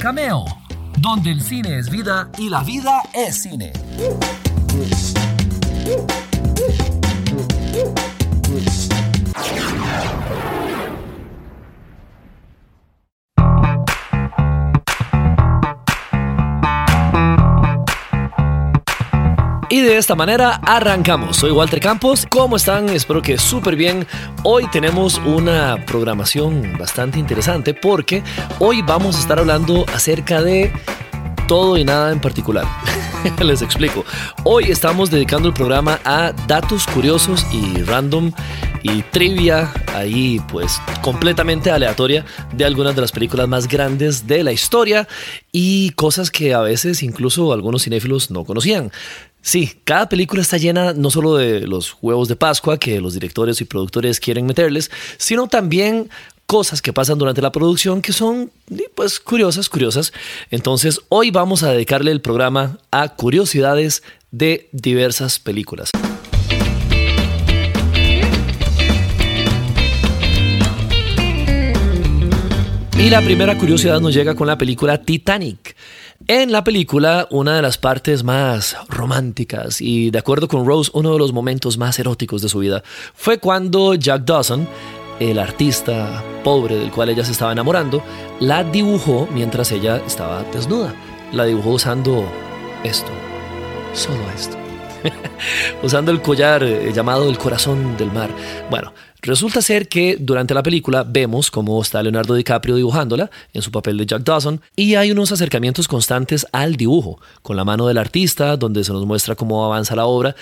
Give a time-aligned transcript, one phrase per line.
[0.00, 0.46] Cameo,
[0.98, 3.70] donde el cine es vida y la vida es cine.
[19.72, 21.36] Y de esta manera arrancamos.
[21.36, 22.26] Soy Walter Campos.
[22.28, 22.88] ¿Cómo están?
[22.88, 24.04] Espero que súper bien.
[24.42, 28.24] Hoy tenemos una programación bastante interesante porque
[28.58, 30.72] hoy vamos a estar hablando acerca de
[31.46, 32.66] todo y nada en particular.
[33.44, 34.04] Les explico.
[34.42, 38.32] Hoy estamos dedicando el programa a datos curiosos y random
[38.82, 44.52] y trivia ahí pues completamente aleatoria de algunas de las películas más grandes de la
[44.52, 45.06] historia
[45.52, 48.90] y cosas que a veces incluso algunos cinéfilos no conocían.
[49.42, 53.60] Sí, cada película está llena no solo de los huevos de Pascua que los directores
[53.60, 56.10] y productores quieren meterles, sino también
[56.46, 58.50] cosas que pasan durante la producción que son
[58.94, 60.12] pues curiosas, curiosas.
[60.50, 65.90] Entonces, hoy vamos a dedicarle el programa a curiosidades de diversas películas.
[72.98, 75.74] Y la primera curiosidad nos llega con la película Titanic.
[76.32, 81.12] En la película, una de las partes más románticas y, de acuerdo con Rose, uno
[81.12, 84.68] de los momentos más eróticos de su vida fue cuando Jack Dawson,
[85.18, 88.00] el artista pobre del cual ella se estaba enamorando,
[88.38, 90.94] la dibujó mientras ella estaba desnuda.
[91.32, 92.24] La dibujó usando
[92.84, 93.10] esto,
[93.92, 94.69] solo esto.
[95.82, 98.30] usando el collar eh, llamado el corazón del mar.
[98.70, 103.70] Bueno, resulta ser que durante la película vemos cómo está Leonardo DiCaprio dibujándola en su
[103.70, 107.98] papel de Jack Dawson y hay unos acercamientos constantes al dibujo, con la mano del
[107.98, 110.34] artista, donde se nos muestra cómo avanza la obra.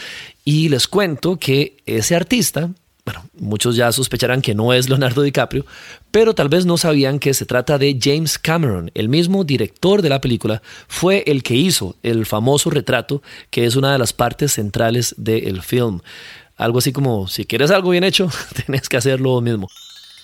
[0.45, 2.70] Y les cuento que ese artista,
[3.09, 5.64] bueno, muchos ya sospecharán que no es Leonardo DiCaprio,
[6.11, 10.11] pero tal vez no sabían que se trata de James Cameron, el mismo director de
[10.11, 14.53] la película, fue el que hizo el famoso retrato, que es una de las partes
[14.53, 16.00] centrales del film.
[16.59, 18.28] Algo así como, si quieres algo bien hecho,
[18.66, 19.69] tienes que hacerlo mismo.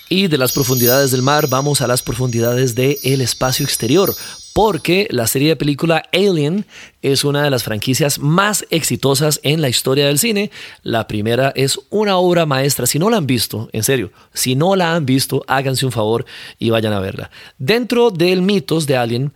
[0.08, 4.14] Y de las profundidades del mar vamos a las profundidades del espacio exterior,
[4.52, 6.66] porque la serie de película Alien
[7.00, 10.50] es una de las franquicias más exitosas en la historia del cine.
[10.82, 12.86] La primera es una obra maestra.
[12.86, 16.26] Si no la han visto, en serio, si no la han visto, háganse un favor
[16.58, 17.30] y vayan a verla.
[17.58, 19.32] Dentro del mitos de Alien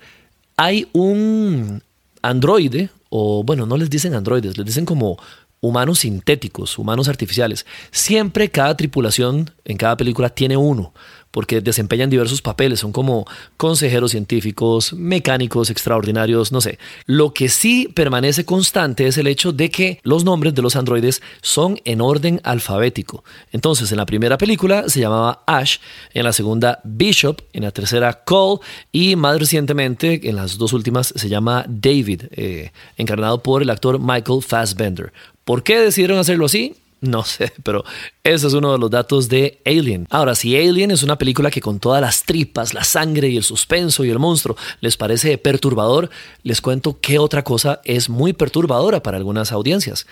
[0.56, 1.82] hay un
[2.20, 5.18] androide, o bueno, no les dicen androides, les dicen como
[5.60, 7.66] humanos sintéticos, humanos artificiales.
[7.90, 10.92] Siempre cada tripulación en cada película tiene uno
[11.30, 13.26] porque desempeñan diversos papeles, son como
[13.56, 16.78] consejeros científicos, mecánicos extraordinarios, no sé.
[17.06, 21.22] Lo que sí permanece constante es el hecho de que los nombres de los androides
[21.42, 23.24] son en orden alfabético.
[23.52, 25.78] Entonces, en la primera película se llamaba Ash,
[26.14, 28.60] en la segunda Bishop, en la tercera Cole
[28.90, 33.98] y más recientemente, en las dos últimas, se llama David, eh, encarnado por el actor
[34.00, 35.12] Michael Fassbender.
[35.48, 36.76] ¿Por qué decidieron hacerlo así?
[37.00, 37.82] No sé, pero
[38.22, 40.06] ese es uno de los datos de Alien.
[40.10, 43.44] Ahora, si Alien es una película que con todas las tripas, la sangre y el
[43.44, 46.10] suspenso y el monstruo les parece perturbador,
[46.42, 50.06] les cuento qué otra cosa es muy perturbadora para algunas audiencias.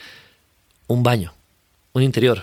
[0.86, 1.34] Un baño,
[1.92, 2.42] un interior,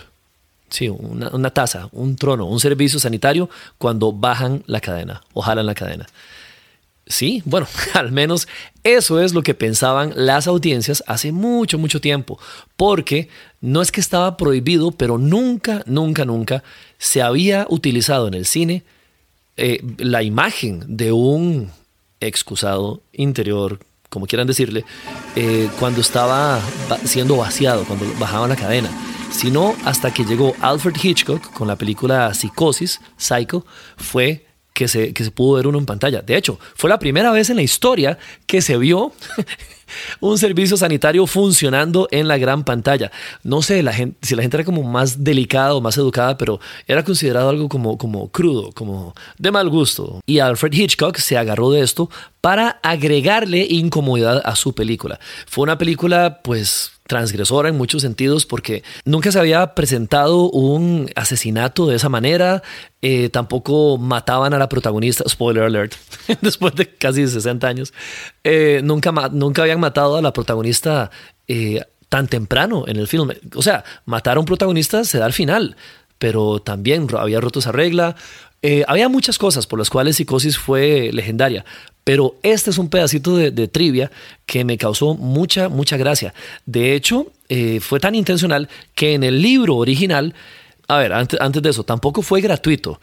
[0.68, 5.66] sí, una, una taza, un trono, un servicio sanitario cuando bajan la cadena o jalan
[5.66, 6.06] la cadena.
[7.06, 8.48] Sí, bueno, al menos
[8.82, 12.38] eso es lo que pensaban las audiencias hace mucho, mucho tiempo,
[12.76, 13.28] porque
[13.60, 16.62] no es que estaba prohibido, pero nunca, nunca, nunca
[16.98, 18.84] se había utilizado en el cine
[19.56, 21.70] eh, la imagen de un
[22.20, 23.78] excusado interior,
[24.08, 24.84] como quieran decirle,
[25.36, 26.60] eh, cuando estaba
[27.04, 28.90] siendo vaciado, cuando bajaban la cadena,
[29.30, 33.66] sino hasta que llegó Alfred Hitchcock con la película Psicosis, Psycho,
[33.96, 36.20] fue que se, que se pudo ver uno en pantalla.
[36.20, 39.12] De hecho, fue la primera vez en la historia que se vio
[40.20, 43.12] un servicio sanitario funcionando en la gran pantalla.
[43.44, 43.84] No sé
[44.20, 46.58] si la gente era como más delicada o más educada, pero
[46.88, 50.20] era considerado algo como, como crudo, como de mal gusto.
[50.26, 52.10] Y Alfred Hitchcock se agarró de esto
[52.40, 55.20] para agregarle incomodidad a su película.
[55.46, 61.86] Fue una película, pues, transgresora en muchos sentidos porque nunca se había presentado un asesinato
[61.86, 62.62] de esa manera,
[63.02, 65.94] eh, tampoco mataban a la protagonista, spoiler alert,
[66.40, 67.92] después de casi 60 años,
[68.42, 71.10] eh, nunca, nunca habían matado a la protagonista
[71.46, 73.38] eh, tan temprano en el filme.
[73.54, 75.76] O sea, matar a un protagonista se da al final,
[76.18, 78.16] pero también había roto esa regla.
[78.86, 81.66] había muchas cosas por las cuales Psicosis fue legendaria,
[82.04, 84.10] pero este es un pedacito de, trivia
[84.44, 86.34] que me causó mucha, mucha gracia.
[86.66, 90.34] De hecho, eh, fue tan intencional que en el libro original,
[90.86, 93.00] a ver, antes, de eso, tampoco fue gratuito.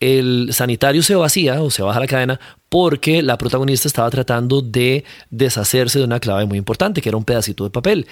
[0.00, 5.04] el sanitario se vacía o se baja la cadena porque la protagonista estaba tratando de
[5.30, 8.06] deshacerse de una clave muy importante, que era un pedacito de papel.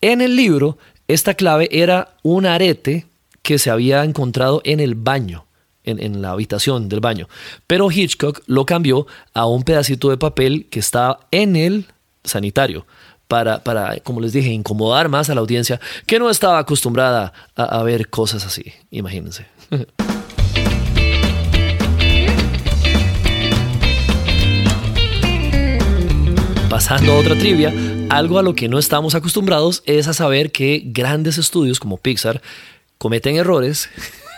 [0.00, 0.78] En el libro,
[1.08, 3.06] esta clave era un arete
[3.42, 5.43] que se había encontrado en el baño.
[5.84, 7.28] En, la habitación del baño.
[7.66, 11.86] Pero Hitchcock lo cambió a un pedacito de papel que estaba en el
[12.24, 12.86] sanitario.
[13.28, 17.64] Para, para, como les dije, incomodar más a la audiencia que no estaba acostumbrada a,
[17.64, 18.72] a ver cosas así.
[18.90, 19.46] Imagínense.
[26.74, 27.72] Pasando a otra trivia,
[28.10, 32.42] algo a lo que no estamos acostumbrados es a saber que grandes estudios como Pixar
[32.98, 33.88] cometen errores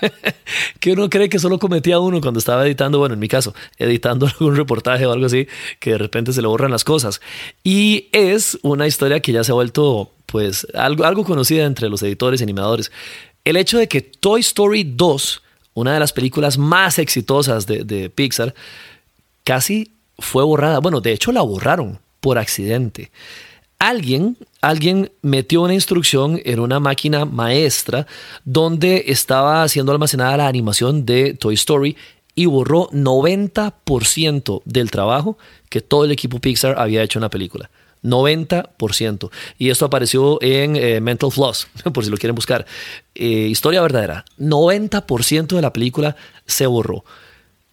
[0.81, 4.26] que uno cree que solo cometía uno cuando estaba editando, bueno, en mi caso, editando
[4.40, 5.46] algún reportaje o algo así,
[5.81, 7.20] que de repente se le borran las cosas.
[7.64, 12.02] Y es una historia que ya se ha vuelto, pues, algo, algo conocida entre los
[12.02, 12.90] editores y animadores.
[13.44, 15.43] El hecho de que Toy Story 2,
[15.75, 18.54] una de las películas más exitosas de, de Pixar,
[19.44, 20.81] casi fue borrada.
[20.81, 23.10] Bueno, de hecho la borraron por accidente.
[23.78, 24.37] Alguien,
[24.69, 28.07] alguien metió una instrucción en una máquina maestra
[28.45, 31.97] donde estaba siendo almacenada la animación de Toy Story
[32.35, 37.71] y borró 90% del trabajo que todo el equipo Pixar había hecho en la película.
[38.03, 39.31] 90%.
[39.59, 42.67] Y esto apareció en eh, Mental Floss, por si lo quieren buscar.
[43.15, 44.25] Eh, historia verdadera.
[44.39, 47.05] 90% de la película se borró.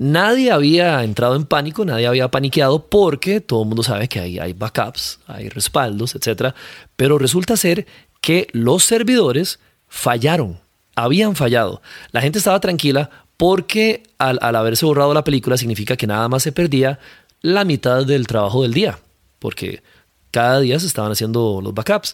[0.04, 4.38] Nadie había entrado en pánico, nadie había paniqueado porque todo el mundo sabe que hay,
[4.38, 6.54] hay backups, hay respaldos, etc.
[6.98, 7.88] Pero resulta ser
[8.20, 10.60] que los servidores fallaron,
[10.94, 11.82] habían fallado.
[12.12, 16.44] La gente estaba tranquila porque al, al haberse borrado la película significa que nada más
[16.44, 17.00] se perdía
[17.42, 19.00] la mitad del trabajo del día,
[19.40, 19.84] porque
[20.32, 22.14] cada día se estaban haciendo los backups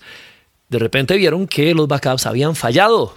[0.69, 3.15] de repente vieron que los backups habían fallado.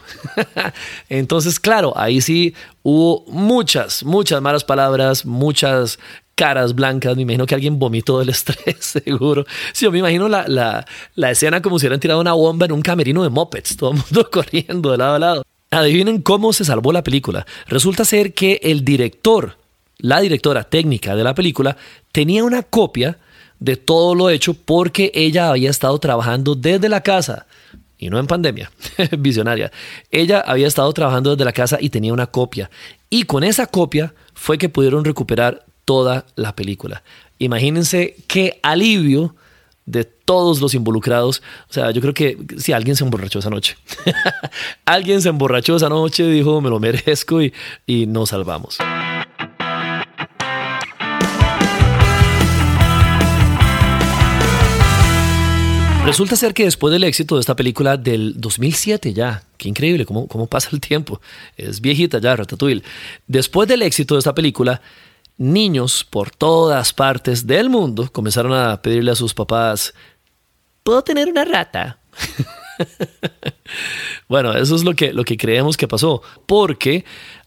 [1.09, 5.99] Entonces, claro, ahí sí hubo muchas, muchas malas palabras, muchas
[6.35, 7.15] caras blancas.
[7.15, 9.45] Me imagino que alguien vomitó del estrés, seguro.
[9.75, 12.73] Sí, yo me imagino la, la, la escena como si hubieran tirado una bomba en
[12.73, 15.43] un camerino de mopeds, todo el mundo corriendo de lado a lado.
[15.71, 17.47] Adivinen cómo se salvó la película.
[17.67, 19.59] Resulta ser que el director,
[19.99, 21.77] la directora técnica de la película,
[22.13, 23.19] tenía una copia
[23.63, 27.47] de todo lo hecho porque ella había estado trabajando desde la casa
[27.97, 28.73] y no en pandemia,
[29.19, 29.71] visionaria.
[30.11, 32.69] Ella había estado trabajando desde la casa y tenía una copia.
[33.09, 37.05] Y con esa copia fue que pudieron recuperar toda la película.
[37.39, 39.37] Imagínense qué alivio
[39.87, 41.43] de todos los involucrados.
[41.71, 43.77] O sea, yo creo que si alguien se emborrachó esa noche.
[44.85, 47.53] alguien se emborrachó esa noche, dijo, me lo merezco y,
[47.87, 48.79] y nos salvamos.
[56.05, 60.27] Resulta ser que después del éxito de esta película del 2007 ya, qué increíble cómo,
[60.27, 61.21] cómo pasa el tiempo,
[61.57, 62.83] es viejita ya, Ratatouille.
[63.29, 64.83] Después del éxito de esta película,
[65.39, 69.95] niños por todas partes del mundo comenzaron a pedirle a sus papás,
[70.83, 71.99] ¿puedo tener una rata?
[74.29, 77.05] bueno, eso es lo que, lo que creemos que pasó, porque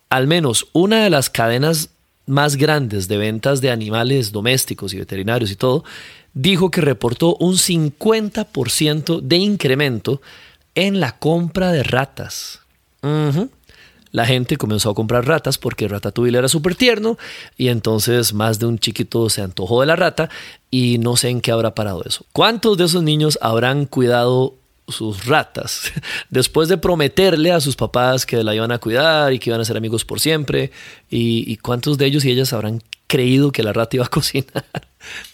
[0.09, 1.89] al menos una de las cadenas
[2.25, 5.83] más grandes de ventas de animales domésticos y veterinarios y todo,
[6.35, 10.21] dijo que reportó un 50% de incremento
[10.75, 12.59] en la compra de ratas.
[14.11, 17.17] La gente comenzó a comprar ratas porque Ratatouille era súper tierno
[17.57, 20.29] y entonces más de un chiquito se antojó de la rata
[20.71, 22.25] y no sé en qué habrá parado eso.
[22.31, 24.55] ¿Cuántos de esos niños habrán cuidado
[24.87, 25.91] sus ratas,
[26.29, 29.65] después de prometerle a sus papás que la iban a cuidar y que iban a
[29.65, 30.71] ser amigos por siempre,
[31.09, 34.65] y, cuántos de ellos y ellas habrán creído que la rata iba a cocinar.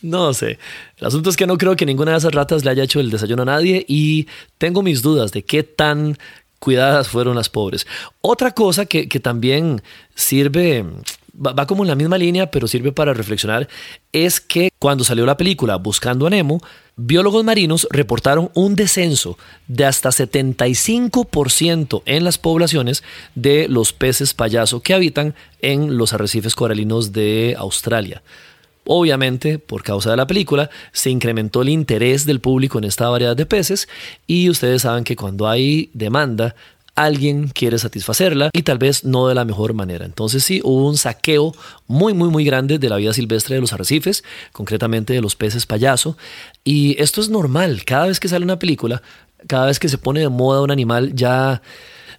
[0.01, 0.59] No sé.
[0.97, 3.09] El asunto es que no creo que ninguna de esas ratas le haya hecho el
[3.09, 6.17] desayuno a nadie y tengo mis dudas de qué tan
[6.59, 7.87] cuidadas fueron las pobres.
[8.21, 9.81] Otra cosa que, que también
[10.13, 10.85] sirve
[11.33, 13.67] va, como en la misma línea, pero sirve para reflexionar,
[14.11, 16.61] es que cuando salió la película Buscando a Nemo,
[16.95, 23.03] biólogos marinos reportaron un descenso de hasta 75% en las poblaciones
[23.35, 28.21] de los peces payaso que habitan en los arrecifes coralinos de Australia.
[28.85, 33.35] Obviamente, por causa de la película, se incrementó el interés del público en esta variedad
[33.35, 33.87] de peces
[34.25, 36.55] y ustedes saben que cuando hay demanda
[36.95, 40.05] alguien quiere satisfacerla y tal vez no de la mejor manera.
[40.05, 41.53] Entonces sí, hubo un saqueo
[41.87, 45.65] muy, muy, muy grande de la vida silvestre de los arrecifes, concretamente de los peces
[45.65, 46.17] payaso.
[46.63, 49.01] Y esto es normal, cada vez que sale una película,
[49.47, 51.61] cada vez que se pone de moda un animal, ya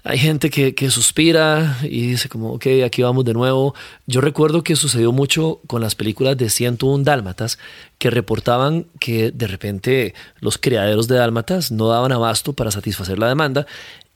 [0.04, 3.72] hay gente que, que, suspira y dice como, ok, aquí vamos de nuevo.
[4.06, 7.60] Yo recuerdo que sucedió mucho con las películas de 101 Dálmatas,
[7.98, 13.28] que reportaban que de repente los criaderos de Dálmatas no daban abasto para satisfacer la
[13.28, 13.68] demanda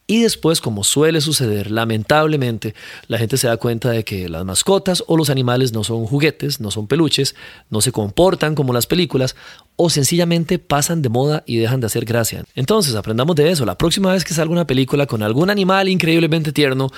[0.09, 2.77] Y después, como suele suceder, lamentablemente,
[3.09, 6.61] la gente se da cuenta de que las mascotas o los animales no son juguetes,
[6.61, 7.35] no son peluches,
[7.71, 9.35] no se comportan como las películas
[9.75, 12.45] o sencillamente pasan de moda y dejan de hacer gracia.
[12.55, 13.67] Entonces, aprendamos de eso.
[13.67, 16.93] La próxima vez que salga una película con algún animal increíblemente tierno,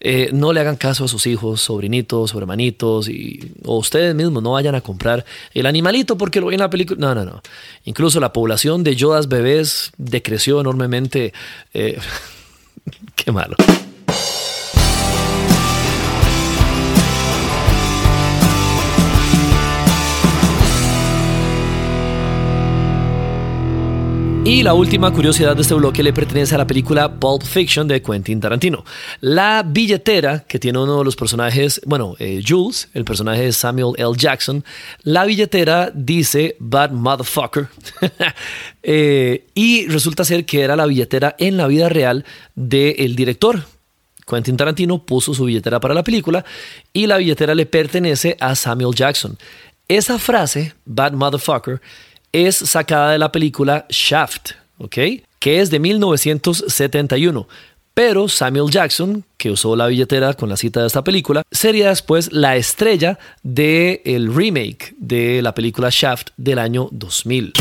[0.00, 4.52] eh, no le hagan caso a sus hijos, sobrinitos, hermanitos y, o ustedes mismos no
[4.52, 6.98] vayan a comprar el animalito porque lo ven en la película.
[6.98, 7.42] No, no, no.
[7.84, 11.34] Incluso la población de Yodas bebés decreció enormemente.
[11.74, 11.98] Eh,
[13.16, 13.56] Qué malo.
[24.44, 28.02] Y la última curiosidad de este bloque le pertenece a la película Pulp Fiction de
[28.02, 28.84] Quentin Tarantino.
[29.22, 33.94] La billetera que tiene uno de los personajes, bueno, eh, Jules, el personaje de Samuel
[33.96, 34.12] L.
[34.14, 34.62] Jackson,
[35.02, 37.68] la billetera dice Bad Motherfucker.
[38.86, 43.64] Eh, y resulta ser que era la billetera en la vida real del director.
[44.28, 46.44] Quentin Tarantino puso su billetera para la película
[46.92, 49.38] y la billetera le pertenece a Samuel Jackson.
[49.88, 51.80] Esa frase, Bad Motherfucker,
[52.34, 54.96] es sacada de la película Shaft, ¿ok?
[55.38, 57.46] Que es de 1971.
[57.94, 62.32] Pero Samuel Jackson, que usó la billetera con la cita de esta película, sería después
[62.32, 67.52] la estrella del el remake de la película Shaft del año 2000.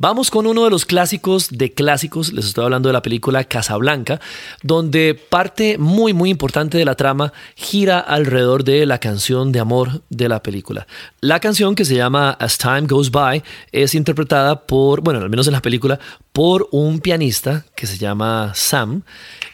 [0.00, 4.20] Vamos con uno de los clásicos de clásicos, les estoy hablando de la película Casablanca,
[4.62, 10.02] donde parte muy muy importante de la trama gira alrededor de la canción de amor
[10.08, 10.86] de la película.
[11.20, 15.48] La canción que se llama As Time Goes By es interpretada por, bueno, al menos
[15.48, 15.98] en la película,
[16.32, 19.02] por un pianista que se llama Sam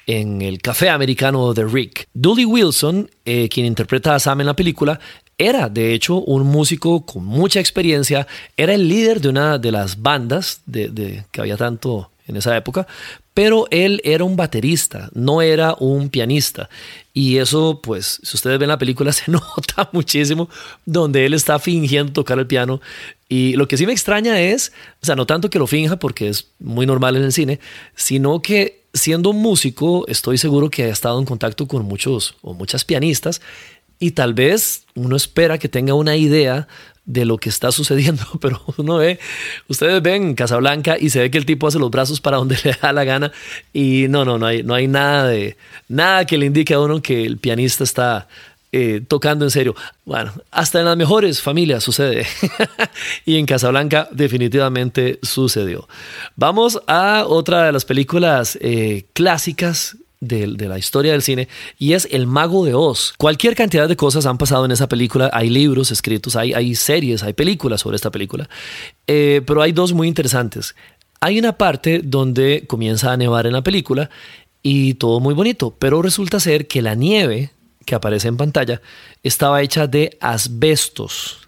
[0.07, 2.07] en el café americano de Rick.
[2.13, 5.01] Dooley Wilson, eh, quien interpreta a Sam en la película,
[5.39, 8.27] era, de hecho, un músico con mucha experiencia,
[8.57, 12.87] era el líder de una de las bandas de, que había tanto en esa época,
[13.35, 16.71] pero él era un baterista, no era un pianista.
[17.13, 20.49] Y eso, pues, si ustedes ven la película, se nota muchísimo
[20.87, 22.81] donde él está fingiendo tocar el piano.
[23.29, 24.73] Y lo que sí me extraña es,
[25.03, 27.59] o sea, no tanto que lo finja porque es muy normal en el cine,
[27.97, 32.55] sino que siendo un músico, estoy seguro que ha estado en contacto con muchos o
[32.55, 33.41] muchas pianistas
[33.99, 36.69] y tal vez uno espera que tenga una idea
[37.05, 39.19] de lo que está sucediendo, pero uno ve,
[39.69, 42.77] ustedes ven Casablanca y se ve que el tipo hace los brazos para donde le
[42.81, 43.33] da la gana
[43.73, 45.57] y no, no, no hay, no hay nada de
[45.89, 48.29] nada que le indique a uno que el pianista está
[48.77, 49.77] eh, tocando en serio.
[50.05, 52.27] Bueno, hasta en las mejores familias sucede
[53.25, 55.87] y en Casablanca definitivamente sucedió.
[56.35, 59.97] Vamos a otra de las películas eh, clásicas
[60.27, 63.15] de, la historia del cine y es El Mago de Oz.
[63.17, 65.31] Cualquier cantidad de cosas han pasado en esa película.
[65.33, 68.49] Hay libros escritos, hay, hay series, hay películas sobre esta película.
[69.07, 70.75] Eh, pero hay dos muy interesantes.
[71.21, 74.11] Hay una parte donde comienza a nevar en la película
[74.63, 77.51] y todo muy bonito, pero resulta ser que la nieve
[77.85, 78.81] que aparece en pantalla
[79.23, 81.39] estaba hecha de asbestos.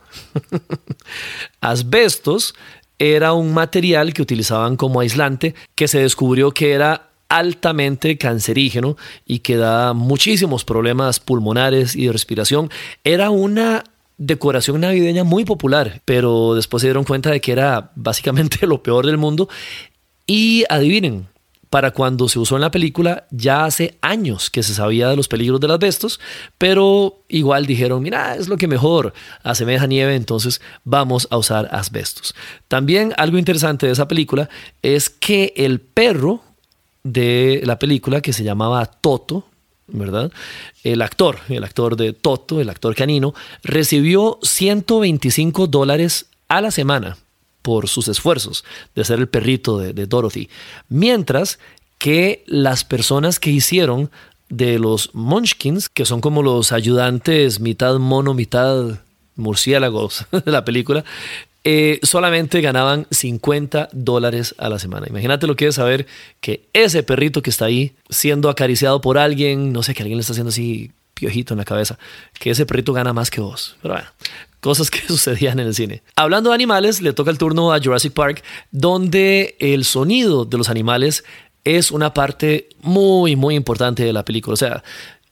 [1.61, 2.55] asbestos
[2.99, 9.41] era un material que utilizaban como aislante que se descubrió que era altamente cancerígeno y
[9.41, 12.71] que da muchísimos problemas pulmonares y de respiración.
[13.05, 13.85] Era una
[14.19, 19.07] decoración navideña muy popular, pero después se dieron cuenta de que era básicamente lo peor
[19.07, 19.49] del mundo.
[20.27, 21.29] Y adivinen,
[21.71, 25.29] para cuando se usó en la película, ya hace años que se sabía de los
[25.29, 26.21] peligros de las asbestos,
[26.59, 32.35] pero igual dijeron, mira, es lo que mejor asemeja nieve, entonces vamos a usar asbestos.
[32.69, 34.49] También algo interesante de esa película
[34.83, 36.43] es que el perro
[37.13, 39.45] de la película que se llamaba Toto,
[39.87, 40.33] ¿verdad?
[40.83, 47.17] El actor, el actor de Toto, el actor canino, recibió 125 dólares a la semana
[47.63, 50.49] por sus esfuerzos de ser el perrito de, de Dorothy.
[50.89, 51.59] Mientras
[51.99, 54.11] que las personas que hicieron
[54.49, 59.01] de los Munchkins, que son como los ayudantes mitad mono, mitad
[59.37, 61.05] murciélagos de la película,
[61.69, 65.09] eh, solamente ganaban 50 dólares a la semana.
[65.11, 66.07] Imagínate lo que es saber
[66.41, 70.21] que ese perrito que está ahí siendo acariciado por alguien, no sé, que alguien le
[70.21, 71.99] está haciendo así piojito en la cabeza,
[72.39, 73.75] que ese perrito gana más que vos.
[73.83, 74.09] Pero bueno,
[74.61, 76.05] cosas que sucedían en el cine.
[76.15, 80.69] Hablando de animales, le toca el turno a Jurassic Park, donde el sonido de los
[80.69, 81.25] animales
[81.65, 84.55] es una parte muy, muy importante de la película.
[84.55, 84.85] O sea,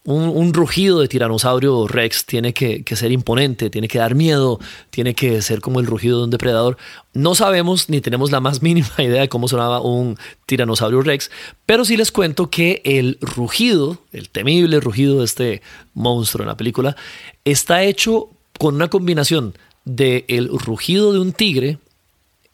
[0.04, 5.40] un, rugido de tiranosaurio rex tiene que, ser imponente, tiene que dar miedo, tiene que
[5.40, 6.76] ser como el rugido de un depredador.
[7.14, 11.30] No sabemos ni tenemos la más mínima idea de cómo sonaba un tiranosaurio rex,
[11.64, 15.62] pero sí les cuento que el rugido, el temible rugido de este
[15.94, 16.96] monstruo en la película,
[17.44, 21.78] está hecho con una combinación de el rugido de un tigre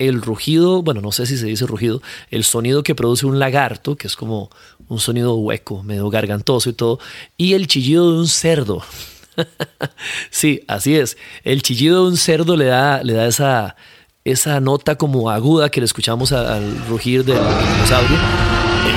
[0.00, 3.96] el rugido, bueno, no sé si se dice rugido, el sonido que produce un lagarto,
[3.96, 4.50] que es como
[4.88, 6.98] un sonido hueco, medio gargantoso y todo,
[7.36, 8.82] y el chillido de un cerdo.
[10.30, 11.18] sí, así es.
[11.44, 13.76] El chillido de un cerdo le da, le da esa,
[14.24, 18.18] esa nota como aguda que le escuchamos al rugir del dinosaurio.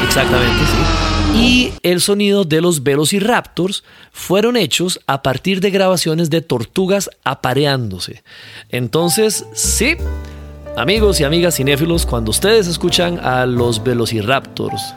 [0.08, 6.42] Exactamente, sí y el sonido de los velociraptors fueron hechos a partir de grabaciones de
[6.42, 8.24] tortugas apareándose.
[8.70, 9.98] Entonces, sí,
[10.76, 14.96] amigos y amigas cinéfilos, cuando ustedes escuchan a los velociraptors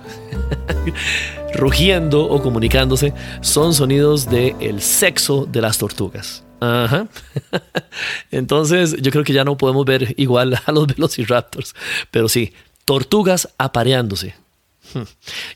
[1.55, 6.45] rugiendo o comunicándose, son sonidos del el sexo de las tortugas.
[6.61, 7.07] Ajá.
[8.31, 11.75] Entonces, yo creo que ya no podemos ver igual a los velociraptors,
[12.11, 12.53] pero sí,
[12.85, 14.35] tortugas apareándose.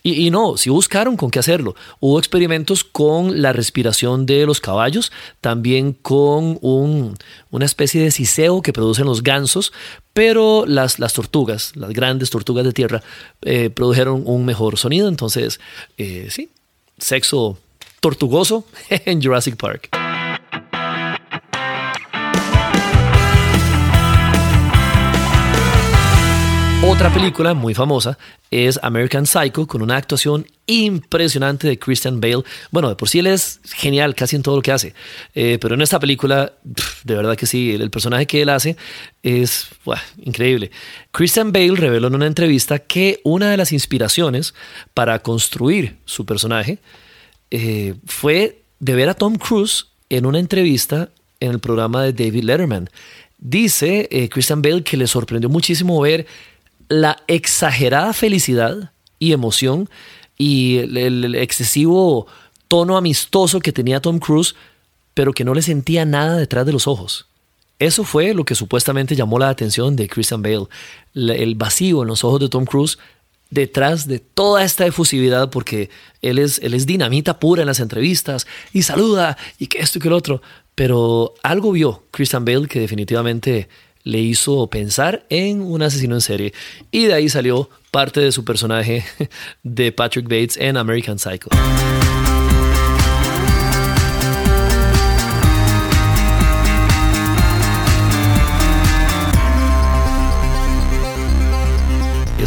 [0.03, 1.75] Y, no, si buscaron con qué hacerlo.
[2.01, 8.73] Hubo experimentos con la respiración de los caballos, también con una especie de siseo que
[8.73, 9.73] producen los gansos,
[10.13, 13.03] pero las, las tortugas, las grandes tortugas de tierra,
[13.43, 15.09] eh, produjeron un mejor sonido.
[15.09, 15.61] Entonces,
[15.99, 16.51] eh, sí,
[16.99, 17.59] sexo
[18.01, 20.10] tortugoso en Jurassic Park.
[27.01, 28.19] Otra película muy famosa
[28.51, 32.43] es American Psycho, con una actuación impresionante de Christian Bale.
[32.71, 34.93] Bueno, de por sí él es genial casi en todo lo que hace,
[35.35, 38.77] eh, pero en esta película, de verdad que sí, el, personaje que él hace
[39.23, 39.69] es
[40.19, 40.73] increíble.
[41.11, 44.53] Christian Bale reveló en una entrevista que una de las inspiraciones
[44.93, 46.81] para construir su personaje
[47.51, 51.09] eh, fue de ver a Tom Cruise en una entrevista
[51.41, 52.91] en el programa de David Letterman.
[53.39, 56.27] Dice eh, Christian Bale que le sorprendió muchísimo ver
[56.91, 59.89] la exagerada felicidad y emoción
[60.37, 62.27] y el, excesivo
[62.67, 64.57] tono amistoso que tenía Tom Cruise,
[65.15, 67.27] pero que no le sentía nada detrás de los ojos.
[67.79, 70.67] Eso fue lo que supuestamente llamó la atención de Christian Bale,
[71.15, 72.99] el vacío en los ojos de Tom Cruise
[73.51, 75.91] detrás de toda esta efusividad, porque
[76.23, 80.03] él es, él es dinamita pura en las entrevistas y saluda y que esto y
[80.03, 80.43] que lo otro,
[80.75, 83.69] pero algo vio Christian Bale que definitivamente
[84.05, 86.53] le hizo pensar en un asesino en serie
[86.91, 89.05] y de ahí salió parte de su personaje
[89.63, 91.51] de Patrick Bates en American Psycho.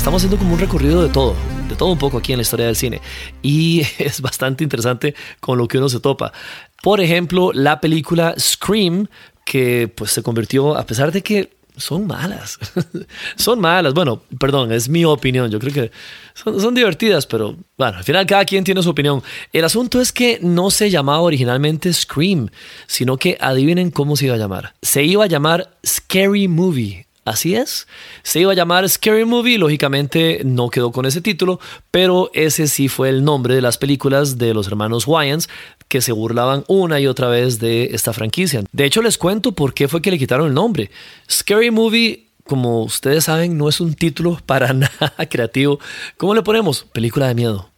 [0.04, 1.34] Estamos haciendo como un recorrido de todo,
[1.70, 3.00] de todo un poco aquí en la historia del cine.
[3.42, 6.34] Y es bastante interesante con lo que uno se topa.
[6.82, 9.08] Por ejemplo, la película Scream
[9.54, 12.58] que pues se convirtió, a pesar de que son malas,
[13.36, 15.92] son malas, bueno, perdón, es mi opinión, yo creo que
[16.34, 19.22] son, divertidas, pero bueno, al final cada quien tiene su opinión.
[19.52, 22.50] El asunto es que no se llamaba originalmente Scream,
[22.88, 24.74] sino que adivinen cómo se iba a llamar.
[24.82, 27.06] Se iba a llamar Scary Movie.
[27.26, 27.88] Así es.
[28.22, 31.60] Se iba a llamar Scary Movie, lógicamente no quedó con ese título,
[31.90, 35.50] pero ese sí fue el nombre de las películas de los hermanos Wayans
[35.88, 38.64] que se burlaban una y otra vez de esta franquicia.
[38.72, 40.92] De hecho, les cuento por qué fue que le quitaron el nombre.
[41.30, 45.80] Scary Movie, como ustedes saben, no es un título para nada creativo.
[46.18, 46.86] ¿Cómo le ponemos?
[46.92, 47.73] Película de miedo.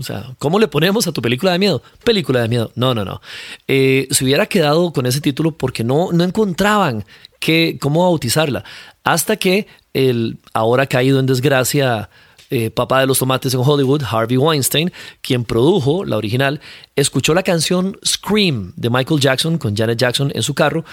[0.00, 1.82] O sea, ¿cómo le ponemos a tu película de miedo?
[2.02, 2.72] Película de miedo.
[2.74, 3.20] No, no, no.
[3.68, 7.04] Eh, se hubiera quedado con ese título porque no, no encontraban
[7.38, 8.64] que, cómo bautizarla.
[9.04, 12.08] Hasta que el ahora caído en desgracia
[12.48, 16.62] eh, papá de los tomates en Hollywood, Harvey Weinstein, quien produjo la original,
[16.96, 20.86] escuchó la canción Scream de Michael Jackson con Janet Jackson en su carro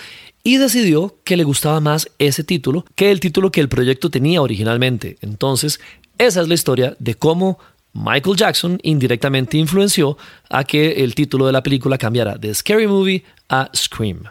[0.43, 4.41] y decidió que le gustaba más ese título que el título que el proyecto tenía
[4.41, 5.17] originalmente.
[5.21, 5.79] Entonces,
[6.17, 7.59] esa es la historia de cómo
[7.97, 10.17] Michael Jackson indirectamente influenció
[10.49, 14.23] a que el título de la película cambiara de Scary Movie a Scream.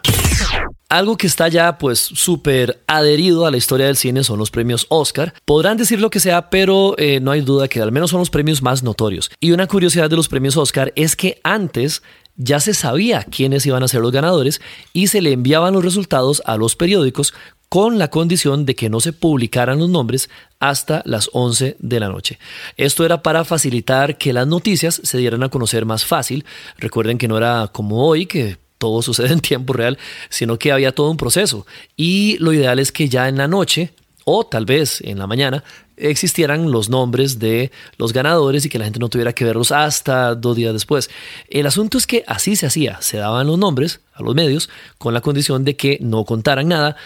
[0.89, 4.85] Algo que está ya pues súper adherido a la historia del cine son los premios
[4.87, 5.33] Oscar.
[5.43, 8.29] Podrán decir lo que sea, pero eh, no hay duda que al menos son los
[8.29, 9.29] premios más notorios.
[9.41, 12.03] Y una curiosidad de los premios Oscar es que antes
[12.37, 14.61] ya se sabía quiénes iban a ser los ganadores
[14.93, 17.33] y se le enviaban los resultados a los periódicos
[17.69, 22.09] con la condición de que no se publicaran los nombres hasta las 11 de la
[22.09, 22.39] noche.
[22.77, 26.45] Esto era para facilitar que las noticias se dieran a conocer más fácil.
[26.77, 29.97] Recuerden que no era como hoy, que todo sucede en tiempo real,
[30.29, 31.65] sino que había todo un proceso.
[31.95, 35.63] Y lo ideal es que ya en la noche, o tal vez en la mañana,
[35.97, 40.35] existieran los nombres de los ganadores y que la gente no tuviera que verlos hasta
[40.35, 41.09] dos días después.
[41.49, 45.13] El asunto es que así se hacía, se daban los nombres a los medios con
[45.13, 46.97] la condición de que no contaran nada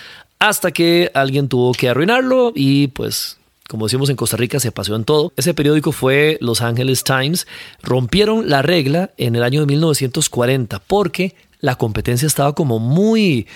[0.42, 3.38] hasta que alguien tuvo que arruinarlo y pues
[3.70, 5.32] como decimos en Costa Rica, se pasó en todo.
[5.38, 7.48] Ese periódico fue Los Angeles Times.
[7.82, 13.48] Rompieron la regla en el año de 1940 porque la competencia estaba como muy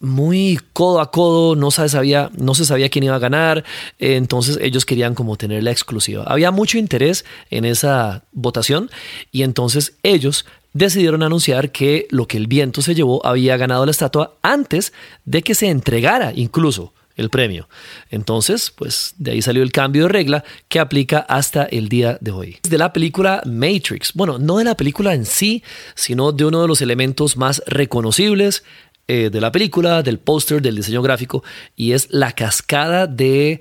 [0.00, 3.62] muy codo a codo, no se sabía, no se sabía quién iba a ganar,
[4.00, 6.24] entonces ellos querían como tener la exclusiva.
[6.26, 8.90] Había mucho interés en esa votación
[9.30, 13.90] y entonces ellos decidieron anunciar que lo que el viento se llevó había ganado la
[13.90, 14.92] estatua antes
[15.24, 17.68] de que se entregara incluso el premio.
[18.10, 22.30] Entonces, pues de ahí salió el cambio de regla que aplica hasta el día de
[22.30, 22.58] hoy.
[22.68, 25.62] De la película Matrix, bueno, no de la película en sí,
[25.94, 28.64] sino de uno de los elementos más reconocibles
[29.08, 31.42] eh, de la película, del póster, del diseño gráfico,
[31.76, 33.60] y es la cascada de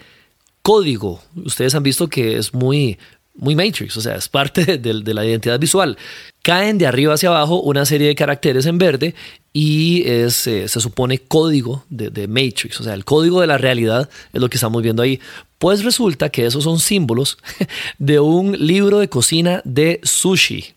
[0.61, 1.21] código.
[1.35, 2.99] Ustedes han visto que es muy,
[3.41, 5.97] muy Matrix, o sea, es parte de, la identidad visual.
[6.43, 9.15] Caen de arriba hacia abajo una serie de caracteres en verde
[9.51, 13.57] y es, eh, se supone código de, de, Matrix, o sea, el código de la
[13.57, 15.19] realidad es lo que estamos viendo ahí.
[15.57, 17.37] Pues resulta que esos son símbolos
[17.97, 20.73] de un libro de cocina de sushi.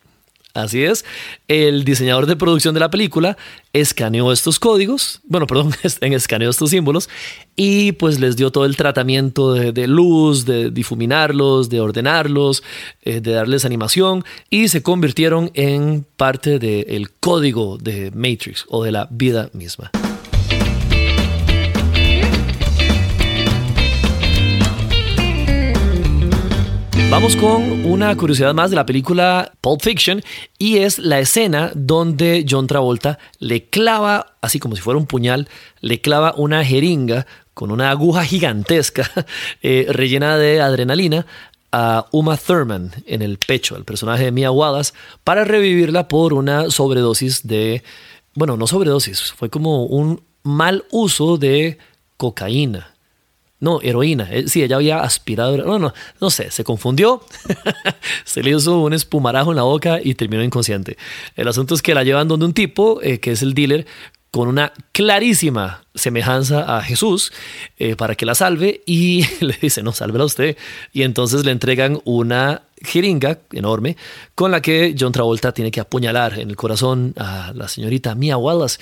[0.55, 1.05] Así es,
[1.49, 3.37] el diseñador de producción de la película
[3.73, 7.11] escaneó estos códigos, bueno, perdón, escaneó estos símbolos
[7.57, 12.62] y pues les dio todo el tratamiento de, luz, de difuminarlos, de ordenarlos,
[13.03, 18.93] eh, de darles animación y se convirtieron en parte del código de Matrix o de
[18.93, 19.90] la vida misma.
[27.11, 30.23] Vamos con una curiosidad más de la película Pulp Fiction
[30.59, 35.49] y es la escena donde John Travolta le clava, así como si fuera un puñal,
[35.81, 39.11] le clava una jeringa con una aguja gigantesca
[39.63, 41.27] eh, rellena de adrenalina
[41.73, 44.93] a Uma Thurman en el pecho, el personaje de Mia Wallace,
[45.25, 47.83] para revivirla por una sobredosis de,
[48.35, 51.79] bueno, no sobredosis, fue como un mal uso de
[52.17, 52.94] cocaína.
[53.64, 54.29] No, heroína.
[54.31, 55.57] Eh, sí, ella había aspirado.
[55.57, 57.22] No, no, no sé, se confundió.
[58.24, 60.98] se le hizo un espumarajo en la boca y terminó inconsciente.
[61.35, 63.87] El asunto es que la llevan donde un tipo, eh, que es el dealer,
[64.31, 67.33] con una clarísima semejanza a Jesús
[67.79, 70.59] eh, para que la salve y le dice, no, sálvela usted.
[70.92, 73.96] Y entonces le entregan una jeringa enorme
[74.35, 78.37] con la que John Travolta tiene que apuñalar en el corazón a la señorita Mia
[78.37, 78.79] Wallace.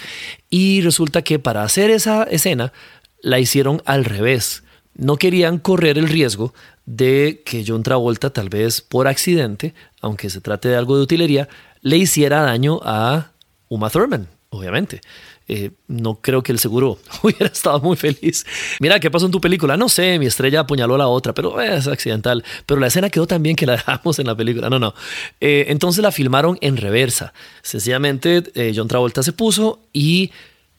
[0.51, 2.73] Y resulta que para hacer esa escena
[3.21, 4.62] la hicieron al revés
[4.95, 6.53] no querían correr el riesgo
[6.87, 11.49] de que John Travolta, tal vez por accidente, aunque se trate de algo de utilería,
[11.81, 13.31] le hiciera daño a
[13.69, 15.01] Uma Thurman, obviamente.
[15.49, 18.47] Eh, no creo que el seguro hubiera estado muy feliz.
[18.81, 19.77] Mira, ¿qué pasó en tu película?
[19.77, 22.45] No sé, mi estrella apuñaló a la otra, pero es accidental.
[22.67, 24.71] Pero la escena quedó tan bien que la dejamos en la película.
[24.71, 24.95] No, no.
[25.41, 27.33] Eh, entonces la filmaron en reversa.
[27.63, 30.31] Sencillamente, eh, John Travolta se puso y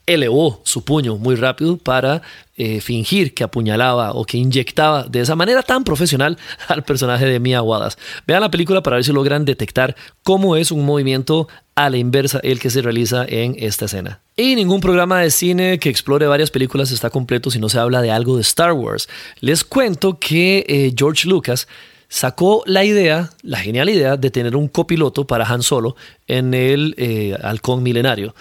[0.05, 2.21] elevó su puño muy rápido para
[2.55, 6.37] eh, fingir que apuñalaba o que inyectaba de esa manera tan profesional
[6.67, 7.97] al personaje de Mia Wallace.
[8.27, 12.39] Vean la película para ver si logran detectar cómo es un movimiento a la inversa
[12.43, 14.19] el que se realiza en esta escena.
[14.35, 18.01] Y ningún programa de cine que explore varias películas está completo si no se habla
[18.01, 19.09] de algo de Star Wars.
[19.39, 21.67] Les cuento que eh, George Lucas
[22.07, 25.95] sacó la idea, la genial idea de tener un copiloto para Han Solo
[26.27, 28.35] en el eh, halcón milenario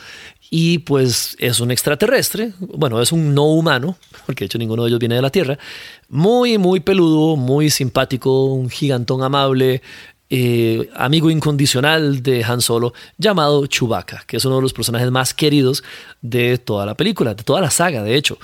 [0.54, 4.90] y pues es un extraterrestre, bueno, es un no humano, porque de hecho ninguno de
[4.90, 5.58] ellos viene de la Tierra,
[6.10, 9.80] muy, muy peludo, muy simpático, un gigantón amable,
[10.28, 15.32] eh, amigo incondicional de Han Solo, llamado Chewbacca, que es uno de los personajes más
[15.32, 15.82] queridos
[16.20, 18.36] de toda la película, de toda la saga, de hecho.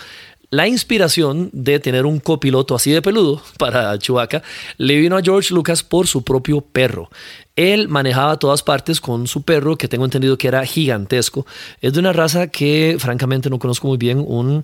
[0.50, 4.42] La inspiración de tener un copiloto así de peludo para Chewbacca
[4.78, 7.10] le vino a George Lucas por su propio perro.
[7.54, 11.44] Él manejaba todas partes con su perro, que tengo entendido que era gigantesco.
[11.82, 14.62] Es de una raza que francamente no conozco muy bien, un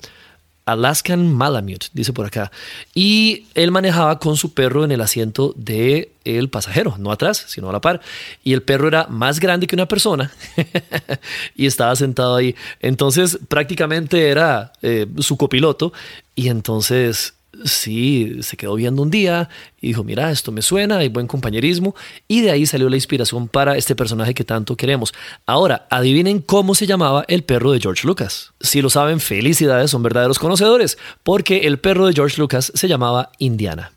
[0.67, 2.51] Alaskan Malamute, dice por acá.
[2.95, 7.69] Y él manejaba con su perro en el asiento del el pasajero, no atrás, sino
[7.69, 8.01] a la par.
[8.43, 10.33] Y el perro era más grande que una persona
[11.55, 12.55] y estaba sentado ahí.
[12.81, 15.93] Entonces prácticamente era eh, su copiloto.
[16.35, 19.49] Y entonces sí, se quedó viendo un día
[19.81, 21.95] y dijo, mira, esto me suena, hay buen compañerismo,
[22.29, 25.15] y de ahí salió la inspiración para este personaje que tanto queremos.
[25.47, 28.53] Ahora, adivinen cómo se llamaba el perro de George Lucas.
[28.61, 33.31] Si lo saben, felicidades, son verdaderos conocedores, porque el perro de George Lucas se llamaba
[33.39, 33.94] Indiana.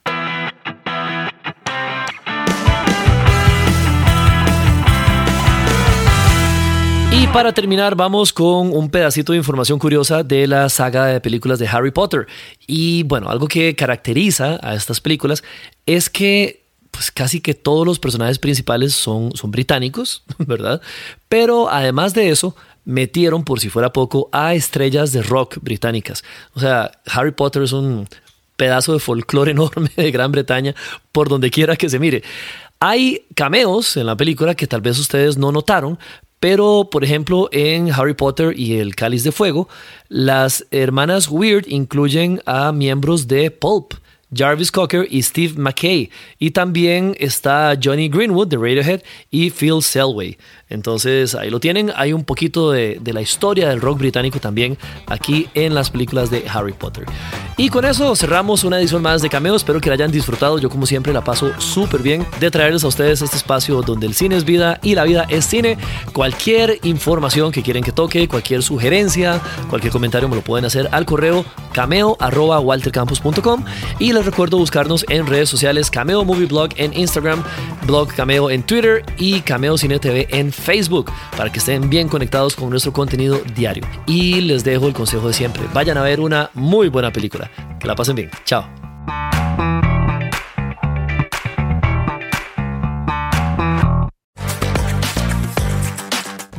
[7.20, 11.58] Y para terminar, vamos con un pedacito de información curiosa de la saga de películas
[11.58, 12.28] de Harry Potter.
[12.68, 15.44] Y bueno, algo que caracteriza a estas películas
[15.88, 20.80] es que pues casi que todos los personajes principales son, son británicos, ¿verdad?
[21.28, 26.24] Pero además de eso, metieron, por si fuera poco, a estrellas de rock británicas.
[26.54, 28.08] O sea, Harry Potter es un
[28.58, 30.76] pedazo de folclore enorme de Gran Bretaña
[31.12, 32.24] por donde quiera que se mire.
[32.80, 35.98] Hay cameos en la película que tal vez ustedes no notaron,
[36.40, 39.68] Pero, por ejemplo, en Harry Potter y el Cáliz de Fuego,
[40.08, 43.94] las hermanas Weird incluyen a miembros de Pulp.
[44.36, 46.10] Jarvis Cocker y Steve McKay.
[46.38, 50.38] Y también está Johnny Greenwood de Radiohead y Phil Selway.
[50.70, 51.92] Entonces ahí lo tienen.
[51.96, 54.78] Hay un poquito de, la historia del rock británico también
[55.08, 57.06] aquí en las películas de Harry Potter.
[57.56, 59.56] Y con eso cerramos una edición más de Cameo.
[59.56, 60.60] Espero que la hayan disfrutado.
[60.60, 64.14] Yo como siempre la paso súper bien de traerles a ustedes este espacio donde el
[64.14, 65.78] cine es vida y la vida es cine.
[66.14, 71.06] Cualquier información que quieren que toque, cualquier sugerencia, cualquier comentario me lo pueden hacer al
[71.06, 73.64] correo cameo.waltercampus.com
[74.00, 77.44] y les recuerdo buscarnos en redes sociales Cameo Movie Blog en Instagram,
[77.86, 82.56] Blog Cameo en Twitter y Cameo Cine TV en Facebook para que estén bien conectados
[82.56, 83.84] con nuestro contenido diario.
[84.06, 87.50] Y les dejo el consejo de siempre, vayan a ver una muy buena película.
[87.80, 88.32] Que la pasen bien.
[88.46, 88.66] Chao.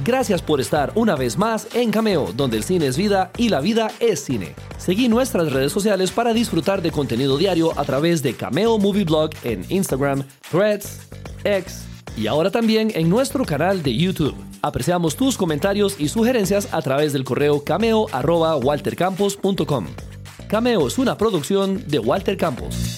[0.08, 3.60] Gracias por estar una vez más en Cameo, donde el cine es vida y la
[3.60, 4.54] vida es cine.
[4.78, 9.32] Seguí nuestras redes sociales para disfrutar de contenido diario a través de Cameo Movie Blog
[9.44, 11.00] en Instagram, Threads,
[11.44, 11.84] X
[12.18, 14.34] y ahora también en nuestro canal de YouTube.
[14.60, 19.86] Apreciamos tus comentarios y sugerencias a través del correo cameo.waltercampos.com.
[20.48, 22.96] Cameo es una producción de Walter Campos.